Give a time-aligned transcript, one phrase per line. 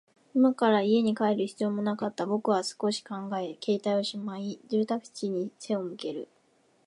[0.33, 2.25] 今から家に帰る必要もなかった。
[2.25, 6.27] 僕は少し考え、携帯をしまい、住宅地に背を向ける。